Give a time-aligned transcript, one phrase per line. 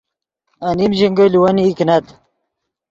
[0.67, 2.05] انیم ژینگے لیوینئی کینت